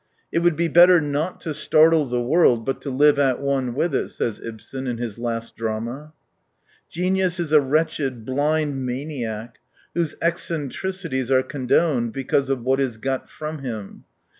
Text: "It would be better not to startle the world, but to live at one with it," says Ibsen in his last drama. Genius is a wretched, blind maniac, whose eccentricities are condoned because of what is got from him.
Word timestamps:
"It 0.33 0.39
would 0.39 0.55
be 0.55 0.67
better 0.67 0.99
not 0.99 1.39
to 1.41 1.53
startle 1.53 2.07
the 2.07 2.23
world, 2.23 2.65
but 2.65 2.81
to 2.81 2.89
live 2.89 3.19
at 3.19 3.39
one 3.39 3.75
with 3.75 3.93
it," 3.93 4.09
says 4.09 4.39
Ibsen 4.39 4.87
in 4.87 4.97
his 4.97 5.19
last 5.19 5.55
drama. 5.55 6.13
Genius 6.89 7.39
is 7.39 7.51
a 7.51 7.61
wretched, 7.61 8.25
blind 8.25 8.83
maniac, 8.83 9.59
whose 9.93 10.15
eccentricities 10.19 11.29
are 11.29 11.43
condoned 11.43 12.13
because 12.13 12.49
of 12.49 12.63
what 12.63 12.79
is 12.79 12.97
got 12.97 13.29
from 13.29 13.59
him. 13.59 14.05